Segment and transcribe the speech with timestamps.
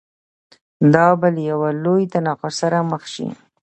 [0.93, 3.27] دا به له یوه لوی تناقض سره مخ شي.